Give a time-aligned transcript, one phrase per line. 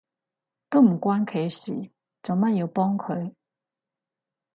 [0.67, 1.91] 都唔關佢事，
[2.23, 3.35] 做乜要幫佢？